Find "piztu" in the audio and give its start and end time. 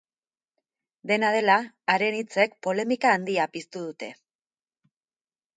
3.59-3.85